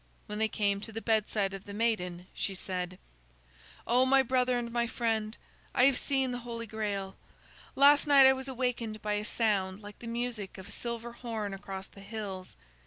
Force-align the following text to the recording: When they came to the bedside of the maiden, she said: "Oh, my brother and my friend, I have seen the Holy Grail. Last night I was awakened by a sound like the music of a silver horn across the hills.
When 0.25 0.39
they 0.39 0.47
came 0.47 0.81
to 0.81 0.91
the 0.91 0.99
bedside 0.99 1.53
of 1.53 1.65
the 1.65 1.75
maiden, 1.75 2.25
she 2.33 2.55
said: 2.55 2.97
"Oh, 3.85 4.03
my 4.03 4.23
brother 4.23 4.57
and 4.57 4.71
my 4.71 4.87
friend, 4.87 5.37
I 5.75 5.83
have 5.85 5.95
seen 5.99 6.31
the 6.31 6.39
Holy 6.39 6.65
Grail. 6.65 7.15
Last 7.75 8.07
night 8.07 8.25
I 8.25 8.33
was 8.33 8.47
awakened 8.47 9.03
by 9.03 9.13
a 9.13 9.23
sound 9.23 9.83
like 9.83 9.99
the 9.99 10.07
music 10.07 10.57
of 10.57 10.67
a 10.67 10.71
silver 10.71 11.11
horn 11.11 11.53
across 11.53 11.85
the 11.85 12.01
hills. 12.01 12.55